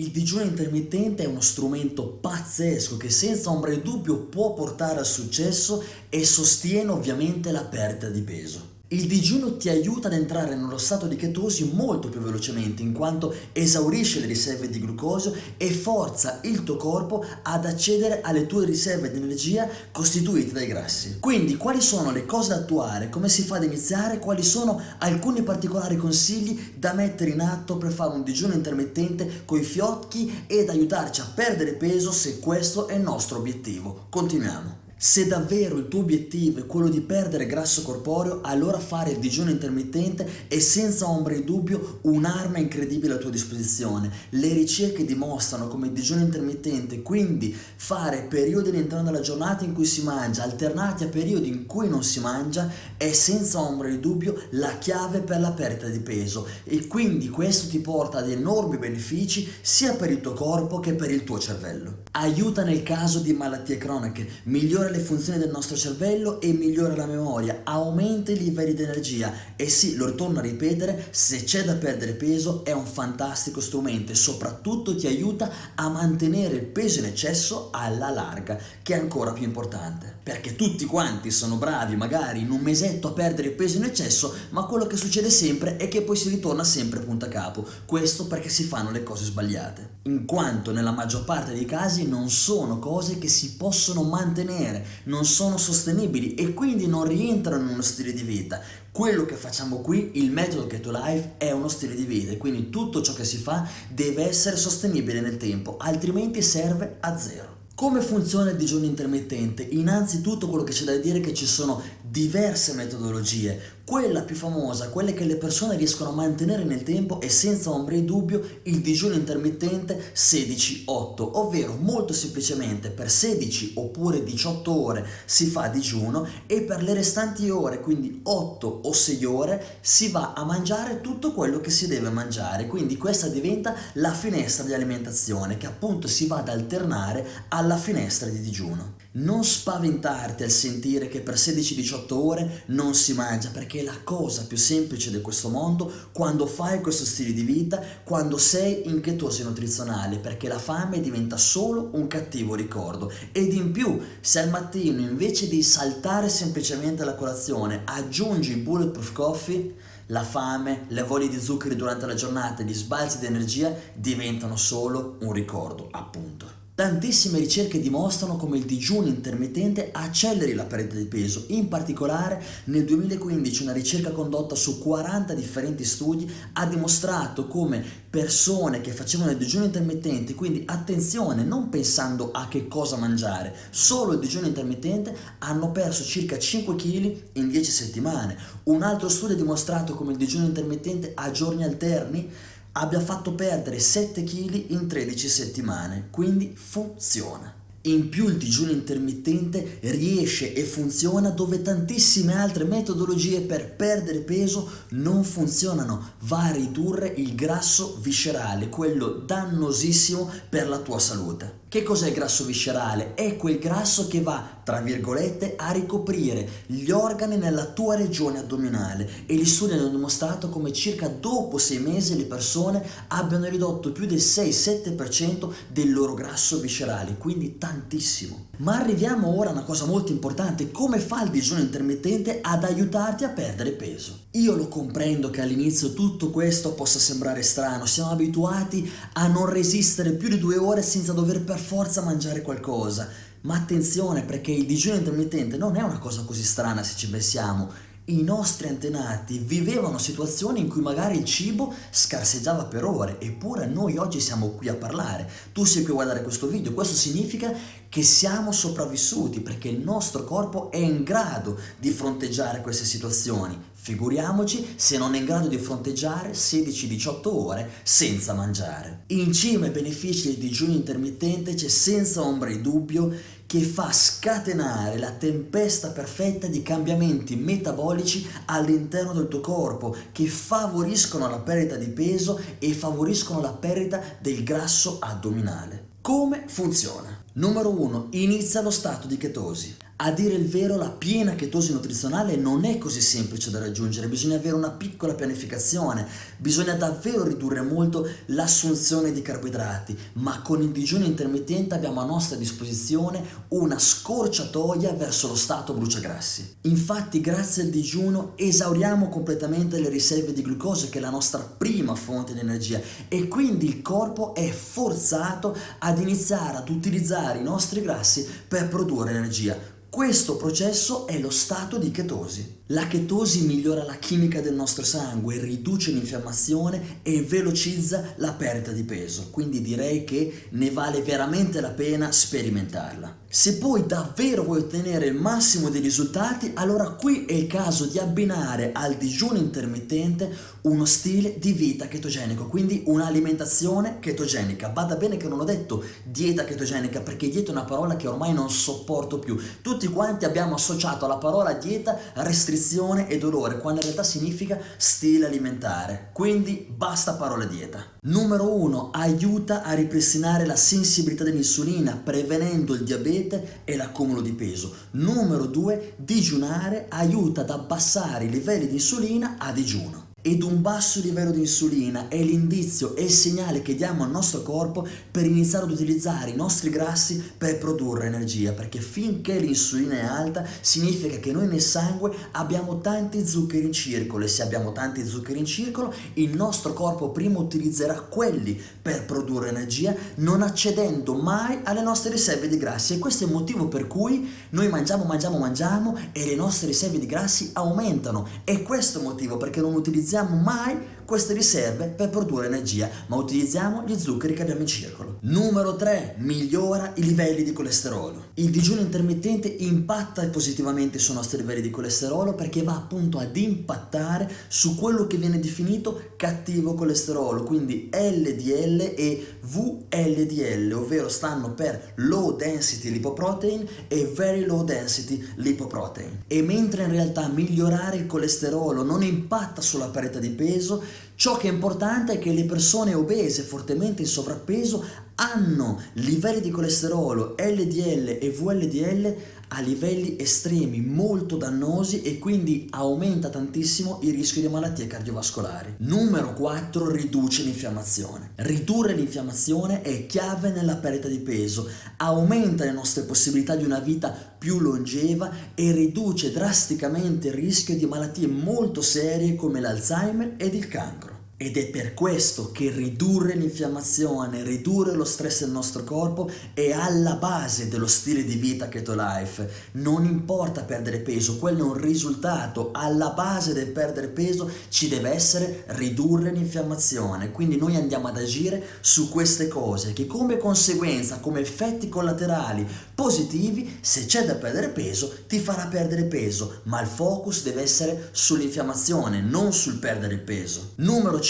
Il 0.00 0.12
digiuno 0.12 0.44
intermittente 0.44 1.24
è 1.24 1.26
uno 1.26 1.42
strumento 1.42 2.06
pazzesco 2.06 2.96
che 2.96 3.10
senza 3.10 3.50
ombra 3.50 3.70
di 3.70 3.82
dubbio 3.82 4.16
può 4.16 4.54
portare 4.54 5.00
al 5.00 5.04
successo 5.04 5.84
e 6.08 6.24
sostiene 6.24 6.90
ovviamente 6.90 7.52
la 7.52 7.64
perdita 7.64 8.08
di 8.08 8.22
peso. 8.22 8.79
Il 8.92 9.06
digiuno 9.06 9.56
ti 9.56 9.68
aiuta 9.68 10.08
ad 10.08 10.14
entrare 10.14 10.56
nello 10.56 10.76
stato 10.76 11.06
di 11.06 11.14
chetosi 11.14 11.70
molto 11.74 12.08
più 12.08 12.18
velocemente 12.18 12.82
in 12.82 12.92
quanto 12.92 13.32
esaurisce 13.52 14.18
le 14.18 14.26
riserve 14.26 14.68
di 14.68 14.80
glucosio 14.80 15.32
e 15.56 15.70
forza 15.70 16.40
il 16.42 16.64
tuo 16.64 16.74
corpo 16.74 17.24
ad 17.42 17.66
accedere 17.66 18.20
alle 18.20 18.46
tue 18.46 18.64
riserve 18.64 19.12
di 19.12 19.18
energia 19.18 19.68
costituite 19.92 20.50
dai 20.50 20.66
grassi. 20.66 21.20
Quindi 21.20 21.56
quali 21.56 21.80
sono 21.80 22.10
le 22.10 22.26
cose 22.26 22.48
da 22.48 22.56
attuare, 22.56 23.10
come 23.10 23.28
si 23.28 23.42
fa 23.44 23.58
ad 23.58 23.62
iniziare, 23.62 24.18
quali 24.18 24.42
sono 24.42 24.82
alcuni 24.98 25.44
particolari 25.44 25.96
consigli 25.96 26.72
da 26.76 26.92
mettere 26.92 27.30
in 27.30 27.42
atto 27.42 27.76
per 27.76 27.92
fare 27.92 28.14
un 28.14 28.24
digiuno 28.24 28.54
intermittente 28.54 29.42
coi 29.44 29.62
fiocchi 29.62 30.46
ed 30.48 30.68
aiutarci 30.68 31.20
a 31.20 31.30
perdere 31.32 31.74
peso 31.74 32.10
se 32.10 32.40
questo 32.40 32.88
è 32.88 32.96
il 32.96 33.02
nostro 33.02 33.38
obiettivo. 33.38 34.06
Continuiamo. 34.10 34.89
Se 35.02 35.26
davvero 35.26 35.78
il 35.78 35.88
tuo 35.88 36.00
obiettivo 36.00 36.58
è 36.58 36.66
quello 36.66 36.90
di 36.90 37.00
perdere 37.00 37.46
grasso 37.46 37.80
corporeo, 37.80 38.40
allora 38.42 38.78
fare 38.78 39.12
il 39.12 39.18
digiuno 39.18 39.48
intermittente 39.48 40.46
è 40.46 40.58
senza 40.58 41.08
ombra 41.08 41.32
di 41.32 41.42
dubbio 41.42 42.00
un'arma 42.02 42.58
incredibile 42.58 43.14
a 43.14 43.16
tua 43.16 43.30
disposizione. 43.30 44.10
Le 44.28 44.52
ricerche 44.52 45.06
dimostrano 45.06 45.68
come 45.68 45.86
il 45.86 45.94
digiuno 45.94 46.20
intermittente, 46.20 47.00
quindi 47.00 47.56
fare 47.76 48.26
periodi 48.28 48.68
all'interno 48.68 49.04
della 49.04 49.22
giornata 49.22 49.64
in 49.64 49.72
cui 49.72 49.86
si 49.86 50.02
mangia, 50.02 50.42
alternati 50.42 51.04
a 51.04 51.08
periodi 51.08 51.48
in 51.48 51.64
cui 51.64 51.88
non 51.88 52.04
si 52.04 52.20
mangia, 52.20 52.70
è 52.98 53.10
senza 53.12 53.58
ombra 53.58 53.88
di 53.88 54.00
dubbio 54.00 54.38
la 54.50 54.76
chiave 54.76 55.20
per 55.20 55.40
la 55.40 55.52
perdita 55.52 55.88
di 55.88 56.00
peso 56.00 56.46
e 56.64 56.86
quindi 56.86 57.30
questo 57.30 57.68
ti 57.68 57.78
porta 57.78 58.18
ad 58.18 58.28
enormi 58.28 58.76
benefici 58.76 59.50
sia 59.62 59.94
per 59.94 60.10
il 60.10 60.20
tuo 60.20 60.34
corpo 60.34 60.78
che 60.78 60.92
per 60.92 61.10
il 61.10 61.24
tuo 61.24 61.38
cervello. 61.38 62.02
Aiuta 62.12 62.64
nel 62.64 62.82
caso 62.82 63.20
di 63.20 63.32
malattie 63.32 63.78
croniche, 63.78 64.28
migliora 64.44 64.90
le 64.90 64.98
funzioni 64.98 65.38
del 65.38 65.52
nostro 65.52 65.76
cervello 65.76 66.40
e 66.40 66.52
migliora 66.52 66.96
la 66.96 67.06
memoria, 67.06 67.60
aumenta 67.62 68.32
i 68.32 68.38
livelli 68.38 68.74
di 68.74 68.82
energia 68.82 69.32
e 69.54 69.68
sì, 69.68 69.94
lo 69.94 70.06
ritorno 70.06 70.40
a 70.40 70.42
ripetere, 70.42 71.06
se 71.10 71.44
c'è 71.44 71.62
da 71.62 71.76
perdere 71.76 72.14
peso 72.14 72.64
è 72.64 72.72
un 72.72 72.84
fantastico 72.84 73.60
strumento 73.60 74.10
e 74.10 74.16
soprattutto 74.16 74.96
ti 74.96 75.06
aiuta 75.06 75.52
a 75.76 75.88
mantenere 75.88 76.56
il 76.56 76.64
peso 76.64 76.98
in 76.98 77.04
eccesso 77.04 77.68
alla 77.70 78.10
larga, 78.10 78.58
che 78.82 78.94
è 78.94 78.98
ancora 78.98 79.32
più 79.32 79.44
importante. 79.44 80.19
Perché 80.30 80.54
tutti 80.54 80.84
quanti 80.84 81.32
sono 81.32 81.56
bravi 81.56 81.96
magari 81.96 82.42
in 82.42 82.52
un 82.52 82.60
mesetto 82.60 83.08
a 83.08 83.12
perdere 83.12 83.48
il 83.48 83.54
peso 83.54 83.78
in 83.78 83.82
eccesso, 83.82 84.32
ma 84.50 84.62
quello 84.62 84.86
che 84.86 84.96
succede 84.96 85.28
sempre 85.28 85.76
è 85.76 85.88
che 85.88 86.02
poi 86.02 86.14
si 86.14 86.28
ritorna 86.28 86.62
sempre 86.62 87.00
punta 87.00 87.26
capo. 87.26 87.66
Questo 87.84 88.28
perché 88.28 88.48
si 88.48 88.62
fanno 88.62 88.92
le 88.92 89.02
cose 89.02 89.24
sbagliate. 89.24 89.98
In 90.02 90.26
quanto 90.26 90.70
nella 90.70 90.92
maggior 90.92 91.24
parte 91.24 91.52
dei 91.52 91.64
casi 91.64 92.06
non 92.06 92.30
sono 92.30 92.78
cose 92.78 93.18
che 93.18 93.26
si 93.26 93.56
possono 93.56 94.04
mantenere 94.04 94.86
non 95.04 95.24
sono 95.24 95.56
sostenibili 95.56 96.36
e 96.36 96.54
quindi 96.54 96.86
non 96.86 97.06
rientrano 97.06 97.64
in 97.64 97.70
uno 97.70 97.82
stile 97.82 98.12
di 98.12 98.22
vita. 98.22 98.60
Quello 98.92 99.24
che 99.24 99.34
facciamo 99.34 99.78
qui, 99.80 100.12
il 100.14 100.30
metodo 100.30 100.68
Keto 100.68 100.92
Life, 100.92 101.32
è 101.38 101.50
uno 101.50 101.66
stile 101.66 101.96
di 101.96 102.04
vita 102.04 102.30
e 102.30 102.36
quindi 102.36 102.70
tutto 102.70 103.02
ciò 103.02 103.14
che 103.14 103.24
si 103.24 103.38
fa 103.38 103.68
deve 103.88 104.28
essere 104.28 104.56
sostenibile 104.56 105.20
nel 105.20 105.38
tempo, 105.38 105.76
altrimenti 105.76 106.40
serve 106.40 106.98
a 107.00 107.18
zero. 107.18 107.59
Come 107.80 108.02
funziona 108.02 108.50
il 108.50 108.58
digiuno 108.58 108.84
intermittente? 108.84 109.62
Innanzitutto 109.62 110.48
quello 110.48 110.64
che 110.64 110.72
c'è 110.74 110.84
da 110.84 110.98
dire 110.98 111.16
è 111.16 111.20
che 111.22 111.32
ci 111.32 111.46
sono 111.46 111.80
diverse 112.02 112.74
metodologie. 112.74 113.58
Quella 113.84 114.22
più 114.22 114.36
famosa, 114.36 114.88
quelle 114.88 115.14
che 115.14 115.24
le 115.24 115.36
persone 115.36 115.76
riescono 115.76 116.10
a 116.10 116.14
mantenere 116.14 116.62
nel 116.62 116.84
tempo 116.84 117.20
è 117.20 117.28
senza 117.28 117.70
ombra 117.70 117.96
di 117.96 118.04
dubbio 118.04 118.60
il 118.64 118.80
digiuno 118.80 119.14
intermittente 119.14 120.12
16-8, 120.14 120.84
ovvero 121.32 121.74
molto 121.76 122.12
semplicemente 122.12 122.90
per 122.90 123.10
16 123.10 123.72
oppure 123.76 124.22
18 124.22 124.72
ore 124.72 125.06
si 125.24 125.46
fa 125.46 125.66
digiuno 125.66 126.26
e 126.46 126.62
per 126.62 126.82
le 126.82 126.94
restanti 126.94 127.50
ore, 127.50 127.80
quindi 127.80 128.20
8 128.22 128.80
o 128.84 128.92
6 128.92 129.24
ore, 129.24 129.78
si 129.80 130.08
va 130.10 130.34
a 130.34 130.44
mangiare 130.44 131.00
tutto 131.00 131.32
quello 131.32 131.60
che 131.60 131.70
si 131.70 131.88
deve 131.88 132.10
mangiare. 132.10 132.68
Quindi 132.68 132.96
questa 132.96 133.26
diventa 133.26 133.74
la 133.94 134.12
finestra 134.12 134.64
di 134.64 134.72
alimentazione 134.72 135.56
che 135.56 135.66
appunto 135.66 136.06
si 136.06 136.26
va 136.26 136.38
ad 136.38 136.48
alternare 136.48 137.26
alla 137.48 137.76
finestra 137.76 138.28
di 138.28 138.40
digiuno. 138.40 138.98
Non 139.12 139.42
spaventarti 139.42 140.44
al 140.44 140.50
sentire 140.50 141.08
che 141.08 141.20
per 141.20 141.34
16-18 141.34 142.12
ore 142.12 142.62
non 142.66 142.94
si 142.94 143.12
mangia, 143.14 143.48
perché 143.52 143.79
è 143.80 143.84
la 143.84 143.98
cosa 144.04 144.44
più 144.44 144.56
semplice 144.56 145.10
di 145.10 145.20
questo 145.20 145.48
mondo 145.48 145.90
quando 146.12 146.46
fai 146.46 146.80
questo 146.80 147.04
stile 147.04 147.32
di 147.32 147.42
vita, 147.42 147.82
quando 148.04 148.36
sei 148.36 148.88
in 148.88 149.00
chetosi 149.00 149.42
nutrizionale, 149.42 150.18
perché 150.18 150.48
la 150.48 150.58
fame 150.58 151.00
diventa 151.00 151.36
solo 151.36 151.90
un 151.92 152.06
cattivo 152.06 152.54
ricordo. 152.54 153.12
Ed 153.32 153.52
in 153.52 153.72
più, 153.72 153.98
se 154.20 154.38
al 154.40 154.50
mattino 154.50 155.00
invece 155.00 155.48
di 155.48 155.62
saltare 155.62 156.28
semplicemente 156.28 157.04
la 157.04 157.14
colazione 157.14 157.82
aggiungi 157.84 158.56
bulletproof 158.56 159.12
coffee, 159.12 159.74
la 160.06 160.24
fame, 160.24 160.86
le 160.88 161.02
voglie 161.02 161.28
di 161.28 161.40
zuccheri 161.40 161.76
durante 161.76 162.06
la 162.06 162.14
giornata 162.14 162.62
e 162.62 162.66
gli 162.66 162.74
sbalzi 162.74 163.18
di 163.18 163.26
energia 163.26 163.74
diventano 163.94 164.56
solo 164.56 165.16
un 165.20 165.32
ricordo, 165.32 165.88
appunto. 165.90 166.59
Tantissime 166.80 167.38
ricerche 167.38 167.78
dimostrano 167.78 168.36
come 168.36 168.56
il 168.56 168.64
digiuno 168.64 169.06
intermittente 169.06 169.90
acceleri 169.92 170.54
la 170.54 170.64
perdita 170.64 170.94
di 170.94 171.04
peso. 171.04 171.44
In 171.48 171.68
particolare 171.68 172.42
nel 172.64 172.86
2015 172.86 173.64
una 173.64 173.74
ricerca 173.74 174.12
condotta 174.12 174.54
su 174.54 174.78
40 174.78 175.34
differenti 175.34 175.84
studi 175.84 176.32
ha 176.54 176.64
dimostrato 176.64 177.48
come 177.48 177.84
persone 178.08 178.80
che 178.80 178.92
facevano 178.92 179.30
il 179.30 179.36
digiuno 179.36 179.66
intermittente, 179.66 180.34
quindi 180.34 180.62
attenzione, 180.64 181.44
non 181.44 181.68
pensando 181.68 182.30
a 182.32 182.48
che 182.48 182.66
cosa 182.66 182.96
mangiare, 182.96 183.54
solo 183.68 184.14
il 184.14 184.18
digiuno 184.18 184.46
intermittente 184.46 185.14
hanno 185.40 185.72
perso 185.72 186.02
circa 186.02 186.38
5 186.38 186.76
kg 186.76 187.22
in 187.34 187.50
10 187.50 187.70
settimane. 187.70 188.38
Un 188.64 188.82
altro 188.82 189.10
studio 189.10 189.34
ha 189.34 189.38
dimostrato 189.38 189.94
come 189.94 190.12
il 190.12 190.18
digiuno 190.18 190.46
intermittente 190.46 191.12
a 191.14 191.30
giorni 191.30 191.62
alterni 191.62 192.32
abbia 192.72 193.00
fatto 193.00 193.34
perdere 193.34 193.78
7 193.78 194.22
kg 194.24 194.70
in 194.70 194.86
13 194.86 195.28
settimane, 195.28 196.08
quindi 196.10 196.52
funziona. 196.54 197.54
In 197.84 198.10
più 198.10 198.28
il 198.28 198.36
digiuno 198.36 198.72
intermittente 198.72 199.78
riesce 199.84 200.52
e 200.52 200.64
funziona 200.64 201.30
dove 201.30 201.62
tantissime 201.62 202.36
altre 202.36 202.64
metodologie 202.64 203.40
per 203.40 203.74
perdere 203.74 204.18
peso 204.18 204.68
non 204.90 205.24
funzionano. 205.24 206.12
Va 206.24 206.44
a 206.44 206.52
ridurre 206.52 207.08
il 207.08 207.34
grasso 207.34 207.96
viscerale, 208.02 208.68
quello 208.68 209.08
dannosissimo 209.08 210.30
per 210.50 210.68
la 210.68 210.78
tua 210.78 210.98
salute. 210.98 211.59
Che 211.70 211.84
cos'è 211.84 212.08
il 212.08 212.14
grasso 212.14 212.44
viscerale? 212.44 213.14
È 213.14 213.36
quel 213.36 213.60
grasso 213.60 214.08
che 214.08 214.20
va, 214.22 214.44
tra 214.64 214.80
virgolette, 214.80 215.54
a 215.56 215.70
ricoprire 215.70 216.64
gli 216.66 216.90
organi 216.90 217.36
nella 217.36 217.66
tua 217.66 217.94
regione 217.94 218.40
addominale 218.40 219.08
e 219.26 219.36
gli 219.36 219.44
studi 219.44 219.74
hanno 219.74 219.86
dimostrato 219.86 220.48
come 220.48 220.72
circa 220.72 221.06
dopo 221.06 221.58
sei 221.58 221.78
mesi 221.78 222.16
le 222.16 222.24
persone 222.24 222.84
abbiano 223.06 223.46
ridotto 223.48 223.92
più 223.92 224.06
del 224.06 224.18
6-7% 224.18 225.48
del 225.68 225.92
loro 225.92 226.14
grasso 226.14 226.58
viscerale, 226.58 227.16
quindi 227.16 227.56
tantissimo. 227.56 228.48
Ma 228.56 228.76
arriviamo 228.76 229.38
ora 229.38 229.50
a 229.50 229.52
una 229.52 229.62
cosa 229.62 229.84
molto 229.84 230.10
importante, 230.10 230.72
come 230.72 230.98
fa 230.98 231.22
il 231.22 231.30
digiuno 231.30 231.60
intermittente 231.60 232.40
ad 232.42 232.64
aiutarti 232.64 233.22
a 233.22 233.28
perdere 233.28 233.70
peso? 233.70 234.18
Io 234.32 234.56
lo 234.56 234.66
comprendo 234.66 235.30
che 235.30 235.40
all'inizio 235.40 235.92
tutto 235.92 236.30
questo 236.30 236.72
possa 236.72 236.98
sembrare 236.98 237.42
strano, 237.42 237.86
siamo 237.86 238.10
abituati 238.10 238.90
a 239.14 239.28
non 239.28 239.46
resistere 239.46 240.12
più 240.12 240.28
di 240.28 240.38
due 240.38 240.56
ore 240.56 240.82
senza 240.82 241.12
dover 241.12 241.42
per 241.42 241.58
forza 241.60 242.02
mangiare 242.02 242.42
qualcosa. 242.42 243.08
Ma 243.42 243.54
attenzione 243.54 244.22
perché 244.22 244.50
il 244.50 244.66
digiuno 244.66 244.96
intermittente 244.96 245.56
non 245.56 245.76
è 245.76 245.82
una 245.82 245.98
cosa 245.98 246.22
così 246.22 246.42
strana 246.42 246.82
se 246.82 246.96
ci 246.96 247.08
pensiamo. 247.08 247.70
I 248.10 248.24
nostri 248.24 248.66
antenati 248.66 249.38
vivevano 249.38 249.96
situazioni 249.96 250.58
in 250.58 250.68
cui 250.68 250.80
magari 250.80 251.16
il 251.16 251.24
cibo 251.24 251.72
scarseggiava 251.90 252.64
per 252.64 252.84
ore, 252.84 253.20
eppure 253.20 253.66
noi 253.66 253.98
oggi 253.98 254.18
siamo 254.18 254.48
qui 254.48 254.68
a 254.68 254.74
parlare. 254.74 255.30
Tu 255.52 255.64
sei 255.64 255.84
qui 255.84 255.92
a 255.92 255.94
guardare 255.94 256.24
questo 256.24 256.48
video, 256.48 256.72
questo 256.72 256.96
significa 256.96 257.54
che 257.88 258.02
siamo 258.02 258.50
sopravvissuti 258.50 259.38
perché 259.38 259.68
il 259.68 259.78
nostro 259.78 260.24
corpo 260.24 260.72
è 260.72 260.78
in 260.78 261.04
grado 261.04 261.56
di 261.78 261.90
fronteggiare 261.90 262.62
queste 262.62 262.84
situazioni. 262.84 263.56
Figuriamoci 263.72 264.74
se 264.74 264.98
non 264.98 265.14
è 265.14 265.18
in 265.18 265.24
grado 265.24 265.46
di 265.46 265.56
fronteggiare 265.56 266.32
16-18 266.32 267.20
ore 267.28 267.70
senza 267.84 268.34
mangiare. 268.34 269.04
In 269.08 269.32
cima 269.32 269.66
ai 269.66 269.72
benefici 269.72 270.26
del 270.26 270.36
digiuno 270.36 270.72
intermittente 270.72 271.54
c'è 271.54 271.68
senza 271.68 272.22
ombra 272.22 272.50
di 272.50 272.60
dubbio 272.60 273.38
che 273.50 273.62
fa 273.62 273.92
scatenare 273.92 274.96
la 274.96 275.10
tempesta 275.10 275.90
perfetta 275.90 276.46
di 276.46 276.62
cambiamenti 276.62 277.34
metabolici 277.34 278.24
all'interno 278.44 279.12
del 279.12 279.26
tuo 279.26 279.40
corpo 279.40 279.92
che 280.12 280.28
favoriscono 280.28 281.28
la 281.28 281.40
perdita 281.40 281.74
di 281.74 281.88
peso 281.88 282.40
e 282.60 282.72
favoriscono 282.72 283.40
la 283.40 283.50
perdita 283.50 284.00
del 284.20 284.44
grasso 284.44 284.98
addominale. 285.00 285.86
Come 286.00 286.44
funziona? 286.46 287.24
Numero 287.32 287.70
1. 287.70 288.10
Inizia 288.10 288.60
lo 288.60 288.70
stato 288.70 289.08
di 289.08 289.16
chetosi. 289.16 289.78
A 290.02 290.12
dire 290.12 290.32
il 290.32 290.48
vero, 290.48 290.78
la 290.78 290.88
piena 290.88 291.34
chetosi 291.34 291.74
nutrizionale 291.74 292.34
non 292.34 292.64
è 292.64 292.78
così 292.78 293.02
semplice 293.02 293.50
da 293.50 293.58
raggiungere, 293.58 294.08
bisogna 294.08 294.36
avere 294.36 294.54
una 294.54 294.70
piccola 294.70 295.12
pianificazione, 295.12 296.06
bisogna 296.38 296.72
davvero 296.72 297.22
ridurre 297.22 297.60
molto 297.60 298.08
l'assunzione 298.28 299.12
di 299.12 299.20
carboidrati, 299.20 299.94
ma 300.14 300.40
con 300.40 300.62
il 300.62 300.70
digiuno 300.70 301.04
intermittente 301.04 301.74
abbiamo 301.74 302.00
a 302.00 302.06
nostra 302.06 302.38
disposizione 302.38 303.22
una 303.48 303.78
scorciatoia 303.78 304.94
verso 304.94 305.28
lo 305.28 305.34
stato 305.34 305.74
bruciagrassi. 305.74 306.56
Infatti, 306.62 307.20
grazie 307.20 307.64
al 307.64 307.68
digiuno 307.68 308.32
esauriamo 308.36 309.10
completamente 309.10 309.78
le 309.78 309.90
riserve 309.90 310.32
di 310.32 310.40
glucosio, 310.40 310.88
che 310.88 310.96
è 310.96 311.02
la 311.02 311.10
nostra 311.10 311.40
prima 311.40 311.94
fonte 311.94 312.32
di 312.32 312.40
energia, 312.40 312.80
e 313.06 313.28
quindi 313.28 313.66
il 313.66 313.82
corpo 313.82 314.34
è 314.34 314.50
forzato 314.50 315.54
ad 315.80 316.00
iniziare 316.00 316.56
ad 316.56 316.70
utilizzare 316.70 317.40
i 317.40 317.42
nostri 317.42 317.82
grassi 317.82 318.26
per 318.48 318.66
produrre 318.68 319.10
energia. 319.10 319.76
Questo 319.90 320.36
processo 320.36 321.08
è 321.08 321.18
lo 321.18 321.30
stato 321.30 321.76
di 321.76 321.90
chetosi. 321.90 322.59
La 322.72 322.86
chetosi 322.86 323.46
migliora 323.46 323.82
la 323.82 323.96
chimica 323.96 324.40
del 324.40 324.54
nostro 324.54 324.84
sangue, 324.84 325.40
riduce 325.40 325.90
l'infiammazione 325.90 327.00
e 327.02 327.20
velocizza 327.20 328.14
la 328.18 328.32
perdita 328.32 328.70
di 328.70 328.84
peso, 328.84 329.26
quindi 329.32 329.60
direi 329.60 330.04
che 330.04 330.46
ne 330.50 330.70
vale 330.70 331.02
veramente 331.02 331.60
la 331.60 331.70
pena 331.70 332.12
sperimentarla. 332.12 333.18
Se 333.32 333.58
poi 333.58 333.86
davvero 333.86 334.44
vuoi 334.44 334.60
ottenere 334.60 335.06
il 335.06 335.14
massimo 335.14 335.68
dei 335.68 335.80
risultati, 335.80 336.52
allora 336.54 336.90
qui 336.90 337.24
è 337.26 337.32
il 337.32 337.48
caso 337.48 337.86
di 337.86 337.98
abbinare 337.98 338.70
al 338.72 338.96
digiuno 338.96 339.38
intermittente 339.38 340.36
uno 340.62 340.84
stile 340.84 341.38
di 341.38 341.52
vita 341.52 341.88
ketogenico, 341.88 342.46
quindi 342.46 342.82
un'alimentazione 342.86 343.98
chetogenica. 344.00 344.68
Bada 344.68 344.96
bene 344.96 345.16
che 345.16 345.28
non 345.28 345.40
ho 345.40 345.44
detto 345.44 345.82
dieta 346.04 346.44
chetogenica 346.44 347.00
perché 347.00 347.28
dieta 347.28 347.50
è 347.50 347.54
una 347.54 347.64
parola 347.64 347.96
che 347.96 348.08
ormai 348.08 348.32
non 348.32 348.50
sopporto 348.50 349.20
più. 349.20 349.36
Tutti 349.62 349.86
quanti 349.88 350.24
abbiamo 350.24 350.54
associato 350.54 351.04
alla 351.04 351.18
parola 351.18 351.52
dieta 351.52 351.98
restrizione 352.14 352.58
restrizione 352.60 353.08
e 353.08 353.18
dolore, 353.18 353.58
quando 353.58 353.80
in 353.80 353.86
realtà 353.86 354.04
significa 354.04 354.58
stile 354.76 355.26
alimentare. 355.26 356.10
Quindi 356.12 356.66
basta 356.68 357.14
parola 357.14 357.46
dieta. 357.46 357.84
Numero 358.02 358.54
1. 358.54 358.90
Aiuta 358.92 359.62
a 359.62 359.72
ripristinare 359.72 360.44
la 360.44 360.56
sensibilità 360.56 361.24
dell'insulina, 361.24 361.98
prevenendo 362.02 362.74
il 362.74 362.84
diabete 362.84 363.62
e 363.64 363.76
l'accumulo 363.76 364.20
di 364.20 364.32
peso. 364.32 364.74
Numero 364.92 365.46
2. 365.46 365.94
Digiunare 365.96 366.86
aiuta 366.90 367.40
ad 367.40 367.50
abbassare 367.50 368.24
i 368.24 368.30
livelli 368.30 368.66
di 368.66 368.74
insulina 368.74 369.36
a 369.38 369.50
digiuno 369.52 370.09
ed 370.22 370.42
un 370.42 370.60
basso 370.60 371.00
livello 371.00 371.30
di 371.30 371.40
insulina 371.40 372.08
è 372.08 372.22
l'indizio 372.22 372.94
e 372.94 373.04
il 373.04 373.10
segnale 373.10 373.62
che 373.62 373.74
diamo 373.74 374.04
al 374.04 374.10
nostro 374.10 374.42
corpo 374.42 374.86
per 375.10 375.24
iniziare 375.24 375.64
ad 375.64 375.70
utilizzare 375.70 376.30
i 376.30 376.36
nostri 376.36 376.68
grassi 376.68 377.22
per 377.38 377.58
produrre 377.58 378.06
energia, 378.06 378.52
perché 378.52 378.80
finché 378.80 379.38
l'insulina 379.38 379.94
è 379.94 380.04
alta 380.04 380.44
significa 380.60 381.16
che 381.16 381.32
noi 381.32 381.46
nel 381.46 381.62
sangue 381.62 382.14
abbiamo 382.32 382.80
tanti 382.80 383.26
zuccheri 383.26 383.64
in 383.64 383.72
circolo 383.72 384.26
e 384.26 384.28
se 384.28 384.42
abbiamo 384.42 384.72
tanti 384.72 385.06
zuccheri 385.06 385.38
in 385.38 385.46
circolo 385.46 385.92
il 386.14 386.36
nostro 386.36 386.74
corpo 386.74 387.10
prima 387.10 387.38
utilizzerà 387.38 387.94
quelli 387.94 388.60
per 388.82 389.06
produrre 389.06 389.48
energia 389.48 389.94
non 390.16 390.42
accedendo 390.42 391.14
mai 391.14 391.60
alle 391.64 391.82
nostre 391.82 392.10
riserve 392.10 392.46
di 392.48 392.58
grassi. 392.58 392.94
E 392.94 392.98
questo 392.98 393.24
è 393.24 393.26
il 393.26 393.32
motivo 393.32 393.68
per 393.68 393.86
cui 393.86 394.30
noi 394.50 394.68
mangiamo, 394.68 395.04
mangiamo, 395.04 395.38
mangiamo 395.38 395.96
e 396.12 396.26
le 396.26 396.34
nostre 396.34 396.66
riserve 396.66 396.98
di 396.98 397.06
grassi 397.06 397.50
aumentano. 397.54 398.28
E 398.44 398.62
questo 398.62 398.98
è 398.98 399.00
il 399.00 399.08
motivo 399.08 399.38
perché 399.38 399.60
non 399.60 399.74
utilizziamo 399.74 400.08
utilizziamo 400.10 400.36
mai 400.42 400.76
queste 401.10 401.32
riserve 401.32 401.88
per 401.88 402.08
produrre 402.08 402.46
energia, 402.46 402.88
ma 403.08 403.16
utilizziamo 403.16 403.82
gli 403.84 403.98
zuccheri 403.98 404.32
che 404.32 404.42
abbiamo 404.42 404.60
in 404.60 404.68
circolo. 404.68 405.18
Numero 405.22 405.74
3. 405.74 406.14
Migliora 406.18 406.92
i 406.94 407.02
livelli 407.02 407.42
di 407.42 407.52
colesterolo. 407.52 408.28
Il 408.34 408.50
digiuno 408.50 408.80
intermittente 408.80 409.48
impatta 409.48 410.24
positivamente 410.28 411.00
sui 411.00 411.16
nostri 411.16 411.38
livelli 411.38 411.62
di 411.62 411.70
colesterolo 411.70 412.36
perché 412.36 412.62
va 412.62 412.76
appunto 412.76 413.18
ad 413.18 413.36
impattare 413.36 414.30
su 414.46 414.76
quello 414.76 415.08
che 415.08 415.16
viene 415.16 415.40
definito 415.40 416.12
cattivo 416.16 416.74
colesterolo, 416.74 417.42
quindi 417.42 417.90
LDL 417.92 418.94
e 418.96 419.38
VLDL, 419.40 420.72
ovvero 420.74 421.08
stanno 421.08 421.54
per 421.54 421.94
low 421.96 422.36
density 422.36 422.88
lipoprotein 422.92 423.66
e 423.88 424.04
very 424.14 424.44
low 424.44 424.62
density 424.62 425.20
lipoprotein. 425.38 426.22
E 426.28 426.40
mentre 426.42 426.84
in 426.84 426.92
realtà 426.92 427.26
migliorare 427.26 427.96
il 427.96 428.06
colesterolo 428.06 428.84
non 428.84 429.02
impatta 429.02 429.60
sulla 429.60 429.88
perdita 429.88 430.20
di 430.20 430.30
peso, 430.30 430.80
Ciò 431.14 431.36
che 431.36 431.48
è 431.48 431.52
importante 431.52 432.14
è 432.14 432.18
che 432.18 432.32
le 432.32 432.44
persone 432.44 432.94
obese, 432.94 433.42
fortemente 433.42 434.02
in 434.02 434.08
sovrappeso, 434.08 434.84
hanno 435.16 435.80
livelli 435.94 436.40
di 436.40 436.50
colesterolo 436.50 437.34
LDL 437.36 438.18
e 438.20 438.30
VLDL 438.30 439.16
a 439.52 439.60
livelli 439.60 440.16
estremi, 440.18 440.80
molto 440.80 441.36
dannosi 441.36 442.02
e 442.02 442.18
quindi 442.18 442.68
aumenta 442.70 443.30
tantissimo 443.30 443.98
il 444.02 444.12
rischio 444.12 444.42
di 444.42 444.48
malattie 444.48 444.86
cardiovascolari. 444.86 445.74
Numero 445.78 446.34
4 446.34 446.90
riduce 446.90 447.42
l'infiammazione. 447.42 448.32
Ridurre 448.36 448.94
l'infiammazione 448.94 449.82
è 449.82 450.06
chiave 450.06 450.50
nella 450.50 450.76
perdita 450.76 451.08
di 451.08 451.18
peso, 451.18 451.68
aumenta 451.96 452.64
le 452.64 452.72
nostre 452.72 453.02
possibilità 453.02 453.56
di 453.56 453.64
una 453.64 453.80
vita 453.80 454.08
più 454.10 454.60
longeva 454.60 455.30
e 455.54 455.72
riduce 455.72 456.30
drasticamente 456.30 457.28
il 457.28 457.34
rischio 457.34 457.76
di 457.76 457.86
malattie 457.86 458.28
molto 458.28 458.82
serie 458.82 459.34
come 459.34 459.60
l'Alzheimer 459.60 460.34
ed 460.36 460.54
il 460.54 460.68
cancro. 460.68 461.19
Ed 461.42 461.56
è 461.56 461.68
per 461.68 461.94
questo 461.94 462.52
che 462.52 462.68
ridurre 462.68 463.34
l'infiammazione, 463.34 464.44
ridurre 464.44 464.92
lo 464.92 465.06
stress 465.06 465.40
del 465.40 465.50
nostro 465.50 465.84
corpo 465.84 466.30
è 466.52 466.72
alla 466.72 467.14
base 467.14 467.68
dello 467.68 467.86
stile 467.86 468.24
di 468.24 468.34
vita 468.34 468.68
Keto 468.68 468.92
Life. 468.94 469.50
Non 469.72 470.04
importa 470.04 470.64
perdere 470.64 470.98
peso, 470.98 471.38
quello 471.38 471.60
è 471.60 471.62
un 471.62 471.80
risultato. 471.80 472.72
Alla 472.74 473.12
base 473.12 473.54
del 473.54 473.68
perdere 473.68 474.08
peso 474.08 474.50
ci 474.68 474.88
deve 474.88 475.12
essere 475.12 475.64
ridurre 475.68 476.30
l'infiammazione. 476.30 477.30
Quindi 477.30 477.56
noi 477.56 477.74
andiamo 477.74 478.08
ad 478.08 478.18
agire 478.18 478.62
su 478.82 479.08
queste 479.08 479.48
cose 479.48 479.94
che 479.94 480.06
come 480.06 480.36
conseguenza, 480.36 481.20
come 481.20 481.40
effetti 481.40 481.88
collaterali 481.88 482.68
positivi, 482.94 483.78
se 483.80 484.04
c'è 484.04 484.26
da 484.26 484.34
perdere 484.34 484.68
peso, 484.68 485.10
ti 485.26 485.38
farà 485.38 485.64
perdere 485.68 486.04
peso, 486.04 486.60
ma 486.64 486.82
il 486.82 486.86
focus 486.86 487.44
deve 487.44 487.62
essere 487.62 488.10
sull'infiammazione, 488.12 489.22
non 489.22 489.54
sul 489.54 489.78
perdere 489.78 490.18
peso. 490.18 490.72
Numero 490.74 491.18
5 491.18 491.29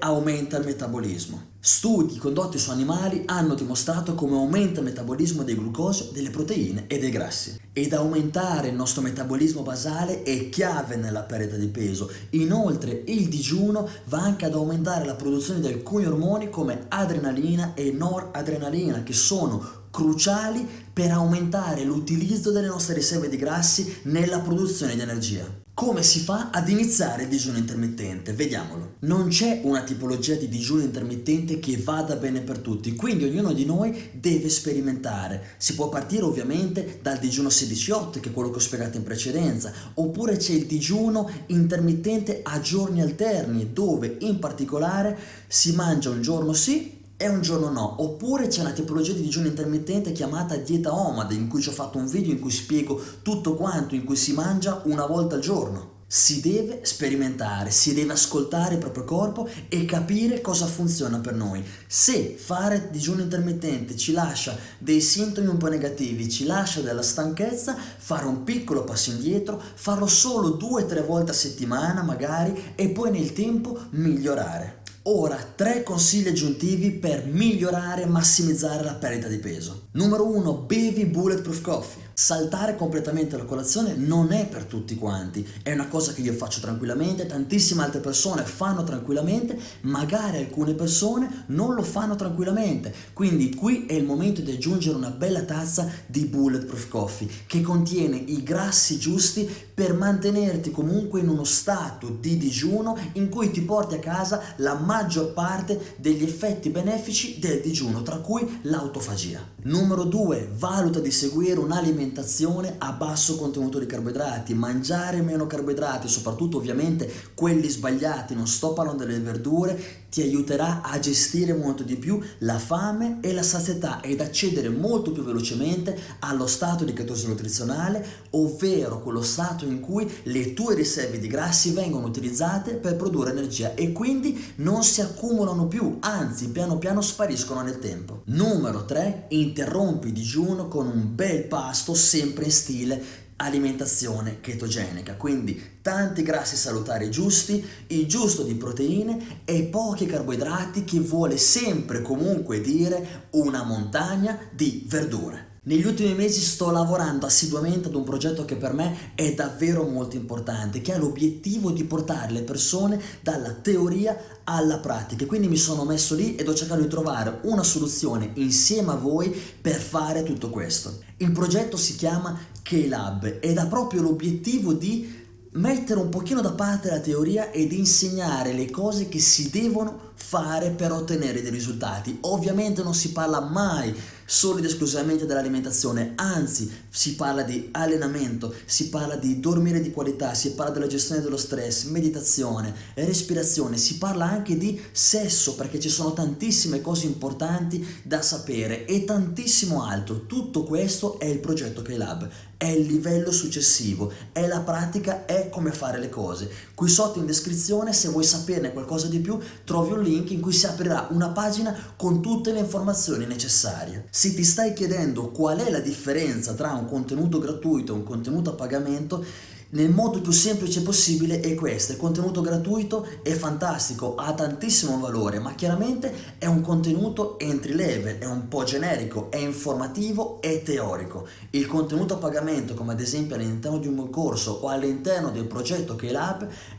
aumenta 0.00 0.58
il 0.58 0.64
metabolismo. 0.66 1.56
Studi 1.58 2.18
condotti 2.18 2.58
su 2.58 2.70
animali 2.70 3.22
hanno 3.26 3.54
dimostrato 3.54 4.14
come 4.14 4.36
aumenta 4.36 4.80
il 4.80 4.86
metabolismo 4.86 5.42
del 5.42 5.56
glucosio, 5.56 6.10
delle 6.12 6.30
proteine 6.30 6.84
e 6.86 6.98
dei 6.98 7.10
grassi. 7.10 7.58
Ed 7.72 7.94
aumentare 7.94 8.68
il 8.68 8.74
nostro 8.74 9.00
metabolismo 9.00 9.62
basale 9.62 10.22
è 10.22 10.50
chiave 10.50 10.96
nella 10.96 11.22
perdita 11.22 11.56
di 11.56 11.68
peso. 11.68 12.10
Inoltre 12.30 13.02
il 13.06 13.28
digiuno 13.28 13.88
va 14.04 14.18
anche 14.18 14.44
ad 14.44 14.54
aumentare 14.54 15.04
la 15.04 15.14
produzione 15.14 15.60
di 15.60 15.66
alcuni 15.68 16.04
ormoni 16.04 16.50
come 16.50 16.84
adrenalina 16.88 17.72
e 17.74 17.90
noradrenalina 17.90 19.02
che 19.02 19.12
sono 19.12 19.77
cruciali 19.90 20.66
per 20.92 21.10
aumentare 21.10 21.84
l'utilizzo 21.84 22.50
delle 22.50 22.68
nostre 22.68 22.94
riserve 22.94 23.28
di 23.28 23.36
grassi 23.36 24.00
nella 24.02 24.40
produzione 24.40 24.94
di 24.94 25.00
energia. 25.00 25.66
Come 25.78 26.02
si 26.02 26.18
fa 26.18 26.50
ad 26.50 26.68
iniziare 26.68 27.22
il 27.22 27.28
digiuno 27.28 27.56
intermittente? 27.56 28.32
Vediamolo. 28.32 28.94
Non 29.02 29.28
c'è 29.28 29.60
una 29.62 29.82
tipologia 29.82 30.34
di 30.34 30.48
digiuno 30.48 30.82
intermittente 30.82 31.60
che 31.60 31.76
vada 31.76 32.16
bene 32.16 32.40
per 32.40 32.58
tutti, 32.58 32.96
quindi 32.96 33.26
ognuno 33.26 33.52
di 33.52 33.64
noi 33.64 34.10
deve 34.12 34.48
sperimentare. 34.48 35.50
Si 35.56 35.76
può 35.76 35.88
partire 35.88 36.24
ovviamente 36.24 36.98
dal 37.00 37.20
digiuno 37.20 37.48
16-8, 37.48 38.18
che 38.18 38.30
è 38.30 38.32
quello 38.32 38.50
che 38.50 38.56
ho 38.56 38.60
spiegato 38.60 38.96
in 38.96 39.04
precedenza, 39.04 39.72
oppure 39.94 40.36
c'è 40.36 40.54
il 40.54 40.66
digiuno 40.66 41.30
intermittente 41.46 42.40
a 42.42 42.58
giorni 42.58 43.00
alterni, 43.00 43.72
dove 43.72 44.16
in 44.18 44.40
particolare 44.40 45.16
si 45.46 45.76
mangia 45.76 46.10
un 46.10 46.22
giorno 46.22 46.54
sì 46.54 46.97
e 47.20 47.28
un 47.28 47.42
giorno 47.42 47.68
no, 47.68 48.00
oppure 48.00 48.46
c'è 48.46 48.60
una 48.60 48.70
tipologia 48.70 49.12
di 49.12 49.22
digiuno 49.22 49.48
intermittente 49.48 50.12
chiamata 50.12 50.54
dieta 50.54 50.94
omade 50.94 51.34
in 51.34 51.48
cui 51.48 51.60
ci 51.60 51.68
ho 51.68 51.72
fatto 51.72 51.98
un 51.98 52.06
video 52.06 52.30
in 52.30 52.38
cui 52.38 52.52
spiego 52.52 53.02
tutto 53.22 53.56
quanto, 53.56 53.96
in 53.96 54.04
cui 54.04 54.14
si 54.14 54.32
mangia 54.32 54.82
una 54.84 55.04
volta 55.04 55.34
al 55.34 55.40
giorno. 55.40 55.96
Si 56.06 56.40
deve 56.40 56.80
sperimentare, 56.84 57.70
si 57.70 57.92
deve 57.92 58.12
ascoltare 58.12 58.74
il 58.74 58.80
proprio 58.80 59.02
corpo 59.02 59.48
e 59.68 59.84
capire 59.84 60.40
cosa 60.40 60.66
funziona 60.66 61.18
per 61.18 61.34
noi. 61.34 61.62
Se 61.88 62.36
fare 62.38 62.88
digiuno 62.90 63.20
intermittente 63.20 63.96
ci 63.96 64.12
lascia 64.12 64.56
dei 64.78 65.00
sintomi 65.00 65.48
un 65.48 65.58
po' 65.58 65.68
negativi, 65.68 66.30
ci 66.30 66.46
lascia 66.46 66.80
della 66.80 67.02
stanchezza, 67.02 67.76
fare 67.76 68.26
un 68.26 68.44
piccolo 68.44 68.84
passo 68.84 69.10
indietro, 69.10 69.60
farlo 69.74 70.06
solo 70.06 70.50
due 70.50 70.84
o 70.84 70.86
tre 70.86 71.02
volte 71.02 71.32
a 71.32 71.34
settimana 71.34 72.00
magari 72.02 72.72
e 72.76 72.88
poi 72.90 73.10
nel 73.10 73.32
tempo 73.32 73.78
migliorare. 73.90 74.77
Ora, 75.10 75.38
tre 75.54 75.82
consigli 75.82 76.28
aggiuntivi 76.28 76.90
per 76.90 77.24
migliorare 77.24 78.02
e 78.02 78.06
massimizzare 78.06 78.84
la 78.84 78.92
perdita 78.92 79.26
di 79.26 79.38
peso. 79.38 79.86
Numero 79.92 80.26
1, 80.26 80.52
bevi 80.66 81.06
Bulletproof 81.06 81.62
Coffee. 81.62 82.06
Saltare 82.12 82.76
completamente 82.76 83.36
la 83.36 83.44
colazione 83.44 83.94
non 83.94 84.32
è 84.32 84.46
per 84.48 84.64
tutti 84.64 84.96
quanti, 84.96 85.46
è 85.62 85.72
una 85.72 85.86
cosa 85.86 86.12
che 86.12 86.20
io 86.20 86.32
faccio 86.32 86.60
tranquillamente, 86.60 87.26
tantissime 87.26 87.84
altre 87.84 88.00
persone 88.00 88.42
fanno 88.42 88.82
tranquillamente, 88.82 89.56
magari 89.82 90.38
alcune 90.38 90.74
persone 90.74 91.44
non 91.46 91.74
lo 91.74 91.82
fanno 91.82 92.16
tranquillamente. 92.16 92.92
Quindi 93.12 93.54
qui 93.54 93.86
è 93.86 93.92
il 93.92 94.04
momento 94.04 94.40
di 94.42 94.50
aggiungere 94.50 94.96
una 94.96 95.10
bella 95.10 95.42
tazza 95.42 95.88
di 96.06 96.26
Bulletproof 96.26 96.88
Coffee 96.88 97.28
che 97.46 97.60
contiene 97.60 98.16
i 98.16 98.42
grassi 98.42 98.98
giusti 98.98 99.48
per 99.72 99.94
mantenerti 99.94 100.72
comunque 100.72 101.20
in 101.20 101.28
uno 101.28 101.44
stato 101.44 102.08
di 102.08 102.36
digiuno 102.36 102.98
in 103.12 103.28
cui 103.28 103.52
ti 103.52 103.62
porti 103.62 103.94
a 103.94 104.00
casa 104.00 104.42
la 104.56 104.74
maggior 104.98 105.32
parte 105.32 105.94
degli 105.96 106.24
effetti 106.24 106.70
benefici 106.70 107.38
del 107.38 107.60
digiuno, 107.60 108.02
tra 108.02 108.16
cui 108.16 108.60
l'autofagia. 108.62 109.40
Numero 109.62 110.04
2, 110.04 110.50
valuta 110.56 110.98
di 111.00 111.10
seguire 111.10 111.58
un'alimentazione 111.58 112.06
alimentazione 112.08 112.74
a 112.78 112.92
basso 112.92 113.36
contenuto 113.36 113.78
di 113.78 113.86
carboidrati, 113.86 114.54
mangiare 114.54 115.22
meno 115.22 115.46
carboidrati, 115.46 116.08
soprattutto 116.08 116.56
ovviamente 116.56 117.10
quelli 117.34 117.68
sbagliati, 117.68 118.34
non 118.34 118.46
sto 118.46 118.72
parlando 118.72 119.04
delle 119.04 119.20
verdure, 119.20 120.06
ti 120.10 120.22
aiuterà 120.22 120.82
a 120.82 120.98
gestire 120.98 121.52
molto 121.52 121.82
di 121.82 121.96
più 121.96 122.20
la 122.38 122.58
fame 122.58 123.18
e 123.20 123.32
la 123.32 123.42
sazietà 123.42 124.00
ed 124.00 124.20
accedere 124.20 124.68
molto 124.68 125.12
più 125.12 125.22
velocemente 125.22 125.98
allo 126.20 126.46
stato 126.46 126.84
di 126.84 126.94
cetosi 126.94 127.26
nutrizionale, 127.26 128.06
ovvero 128.30 129.00
quello 129.00 129.22
stato 129.22 129.64
in 129.64 129.80
cui 129.80 130.10
le 130.24 130.54
tue 130.54 130.74
riserve 130.74 131.18
di 131.18 131.26
grassi 131.26 131.72
vengono 131.72 132.06
utilizzate 132.06 132.74
per 132.74 132.96
produrre 132.96 133.30
energia 133.30 133.74
e 133.74 133.92
quindi 133.92 134.52
non 134.56 134.82
si 134.82 135.00
accumulano 135.00 135.66
più, 135.66 135.96
anzi 136.00 136.48
piano 136.50 136.78
piano 136.78 137.00
spariscono 137.00 137.62
nel 137.62 137.78
tempo. 137.78 138.22
Numero 138.26 138.84
3, 138.84 139.26
interrompi 139.28 140.08
il 140.08 140.12
digiuno 140.12 140.68
con 140.68 140.86
un 140.86 141.14
bel 141.14 141.44
pasto 141.44 141.94
sempre 141.94 142.44
in 142.44 142.50
stile 142.50 143.26
alimentazione 143.36 144.40
chetogenica, 144.40 145.14
quindi 145.14 145.77
tanti 145.88 146.22
grassi 146.22 146.54
salutari 146.54 147.10
giusti, 147.10 147.64
il 147.86 148.06
giusto 148.06 148.42
di 148.42 148.54
proteine 148.56 149.40
e 149.46 149.62
pochi 149.62 150.04
carboidrati 150.04 150.84
che 150.84 151.00
vuole 151.00 151.38
sempre 151.38 152.02
comunque 152.02 152.60
dire 152.60 153.28
una 153.30 153.62
montagna 153.62 154.38
di 154.52 154.84
verdure. 154.86 155.46
Negli 155.62 155.86
ultimi 155.86 156.12
mesi 156.12 156.40
sto 156.40 156.70
lavorando 156.70 157.24
assiduamente 157.24 157.88
ad 157.88 157.94
un 157.94 158.04
progetto 158.04 158.44
che 158.44 158.56
per 158.56 158.74
me 158.74 159.12
è 159.14 159.32
davvero 159.32 159.84
molto 159.84 160.16
importante, 160.16 160.82
che 160.82 160.92
ha 160.92 160.98
l'obiettivo 160.98 161.70
di 161.70 161.84
portare 161.84 162.32
le 162.32 162.42
persone 162.42 163.00
dalla 163.22 163.52
teoria 163.52 164.14
alla 164.44 164.80
pratica. 164.80 165.24
Quindi 165.24 165.48
mi 165.48 165.56
sono 165.56 165.84
messo 165.84 166.14
lì 166.14 166.36
ed 166.36 166.48
ho 166.48 166.54
cercato 166.54 166.82
di 166.82 166.88
trovare 166.88 167.40
una 167.44 167.62
soluzione 167.62 168.32
insieme 168.34 168.92
a 168.92 168.96
voi 168.96 169.30
per 169.30 169.80
fare 169.80 170.22
tutto 170.22 170.50
questo. 170.50 171.00
Il 171.16 171.32
progetto 171.32 171.78
si 171.78 171.96
chiama 171.96 172.38
K-Lab 172.62 173.38
ed 173.40 173.56
ha 173.56 173.66
proprio 173.66 174.02
l'obiettivo 174.02 174.74
di 174.74 175.17
mettere 175.58 175.98
un 176.00 176.08
pochino 176.08 176.40
da 176.40 176.52
parte 176.52 176.88
la 176.88 177.00
teoria 177.00 177.50
ed 177.50 177.72
insegnare 177.72 178.52
le 178.52 178.70
cose 178.70 179.08
che 179.08 179.18
si 179.18 179.50
devono 179.50 180.06
fare 180.14 180.70
per 180.70 180.92
ottenere 180.92 181.42
dei 181.42 181.50
risultati. 181.50 182.18
Ovviamente 182.22 182.82
non 182.82 182.94
si 182.94 183.12
parla 183.12 183.40
mai 183.40 183.94
solo 184.30 184.58
ed 184.58 184.66
esclusivamente 184.66 185.24
dell'alimentazione, 185.24 186.12
anzi 186.16 186.70
si 186.90 187.14
parla 187.14 187.42
di 187.44 187.70
allenamento, 187.72 188.54
si 188.66 188.90
parla 188.90 189.16
di 189.16 189.40
dormire 189.40 189.80
di 189.80 189.90
qualità, 189.90 190.34
si 190.34 190.52
parla 190.52 190.74
della 190.74 190.86
gestione 190.86 191.22
dello 191.22 191.38
stress, 191.38 191.84
meditazione, 191.84 192.74
respirazione, 192.94 193.78
si 193.78 193.96
parla 193.96 194.28
anche 194.28 194.58
di 194.58 194.78
sesso 194.92 195.54
perché 195.54 195.80
ci 195.80 195.88
sono 195.88 196.12
tantissime 196.12 196.82
cose 196.82 197.06
importanti 197.06 197.86
da 198.02 198.20
sapere 198.20 198.84
e 198.84 199.04
tantissimo 199.04 199.82
altro. 199.82 200.26
Tutto 200.26 200.62
questo 200.62 201.18
è 201.18 201.24
il 201.24 201.38
progetto 201.38 201.80
K-Lab, 201.80 202.28
è 202.58 202.66
il 202.66 202.86
livello 202.86 203.30
successivo, 203.30 204.12
è 204.32 204.44
la 204.48 204.58
pratica, 204.58 205.26
è 205.26 205.48
come 205.48 205.70
fare 205.70 206.00
le 206.00 206.08
cose. 206.08 206.50
Qui 206.74 206.88
sotto 206.88 207.20
in 207.20 207.26
descrizione 207.26 207.92
se 207.92 208.08
vuoi 208.08 208.24
saperne 208.24 208.72
qualcosa 208.72 209.06
di 209.06 209.20
più 209.20 209.38
trovi 209.62 209.92
un 209.92 210.02
link 210.02 210.32
in 210.32 210.40
cui 210.40 210.52
si 210.52 210.66
aprirà 210.66 211.06
una 211.10 211.28
pagina 211.28 211.94
con 211.94 212.20
tutte 212.20 212.50
le 212.50 212.58
informazioni 212.58 213.26
necessarie. 213.26 214.08
Se 214.10 214.34
ti 214.34 214.42
stai 214.42 214.72
chiedendo 214.72 215.30
qual 215.30 215.58
è 215.58 215.70
la 215.70 215.78
differenza 215.78 216.52
tra 216.54 216.72
un 216.72 216.86
contenuto 216.86 217.38
gratuito 217.38 217.92
e 217.92 217.96
un 217.96 218.02
contenuto 218.02 218.50
a 218.50 218.54
pagamento, 218.54 219.24
nel 219.70 219.90
modo 219.90 220.20
più 220.20 220.32
semplice 220.32 220.82
possibile 220.82 221.40
è 221.40 221.54
questo. 221.54 221.92
Il 221.92 221.98
contenuto 221.98 222.40
gratuito 222.40 223.06
è 223.22 223.32
fantastico, 223.32 224.14
ha 224.14 224.32
tantissimo 224.32 224.98
valore, 224.98 225.38
ma 225.38 225.54
chiaramente 225.54 226.36
è 226.38 226.46
un 226.46 226.60
contenuto 226.62 227.38
entry 227.38 227.74
level, 227.74 228.18
è 228.18 228.24
un 228.24 228.48
po' 228.48 228.64
generico, 228.64 229.30
è 229.30 229.36
informativo 229.36 230.40
e 230.40 230.62
teorico. 230.62 231.26
Il 231.50 231.66
contenuto 231.66 232.14
a 232.14 232.18
pagamento, 232.18 232.74
come 232.74 232.92
ad 232.92 233.00
esempio 233.00 233.34
all'interno 233.34 233.78
di 233.78 233.88
un 233.88 234.08
corso 234.10 234.52
o 234.52 234.68
all'interno 234.68 235.30
del 235.30 235.44
progetto 235.44 235.96
che 235.96 236.10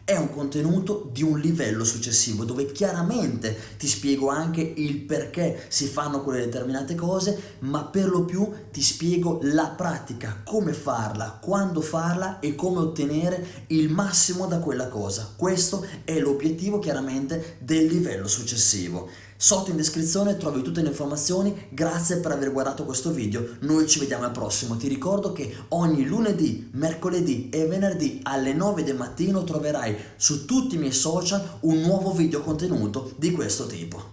è 0.04 0.18
un 0.18 0.32
contenuto 0.32 1.10
di 1.14 1.24
un 1.24 1.40
livello 1.40 1.84
successivo, 1.84 2.44
dove 2.44 2.72
chiaramente 2.72 3.56
ti 3.78 3.88
spiego 3.88 4.30
anche 4.30 4.62
il 4.62 4.98
perché 4.98 5.66
si 5.68 5.86
fanno 5.86 6.24
quelle 6.24 6.46
determinate 6.46 6.96
cose, 6.96 7.58
ma 7.60 7.84
per 7.84 8.10
lo 8.10 8.26
più 8.26 8.52
ti 8.72 8.82
spiego 8.82 9.40
la 9.44 9.68
pratica, 9.68 10.42
come 10.44 10.74
farla, 10.74 11.38
quando 11.42 11.82
farla 11.82 12.40
e 12.40 12.56
come 12.80 12.88
ottenere 12.88 13.66
il 13.68 13.90
massimo 13.90 14.48
da 14.48 14.60
quella 14.60 14.88
cosa. 14.88 15.34
Questo 15.36 15.86
è 16.06 16.20
l'obiettivo 16.20 16.80
chiaramente 16.80 17.58
del 17.60 17.86
livello 17.86 18.28
successivo. 18.28 19.10
Sotto 19.42 19.70
in 19.70 19.78
descrizione 19.78 20.36
trovi 20.36 20.62
tutte 20.62 20.82
le 20.82 20.90
informazioni, 20.90 21.68
grazie 21.70 22.18
per 22.18 22.32
aver 22.32 22.52
guardato 22.52 22.84
questo 22.84 23.12
video, 23.12 23.56
noi 23.62 23.88
ci 23.88 24.00
vediamo 24.00 24.26
al 24.26 24.32
prossimo, 24.32 24.76
ti 24.76 24.90
ricordo 24.90 25.32
che 25.32 25.56
ogni 25.70 26.06
lunedì, 26.06 26.70
mercoledì 26.74 27.50
e 27.50 27.66
venerdì 27.66 28.20
alle 28.24 28.54
9 28.54 28.84
del 28.84 28.98
mattino 28.98 29.46
troverai 29.46 29.96
su 30.18 30.44
tutti 30.44 30.76
i 30.76 30.78
miei 30.78 30.92
social 30.92 31.60
un 31.62 31.80
nuovo 31.80 32.12
video 32.12 32.42
contenuto 32.42 33.14
di 33.16 33.32
questo 33.32 33.66
tipo. 33.66 34.08